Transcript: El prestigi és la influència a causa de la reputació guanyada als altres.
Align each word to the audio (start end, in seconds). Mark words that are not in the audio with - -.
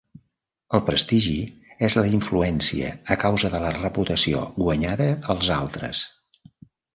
El 0.77 0.81
prestigi 0.85 1.35
és 1.87 1.97
la 1.99 2.05
influència 2.19 2.89
a 3.17 3.19
causa 3.25 3.51
de 3.57 3.61
la 3.65 3.75
reputació 3.77 4.41
guanyada 4.65 5.07
als 5.35 5.53
altres. 5.59 6.03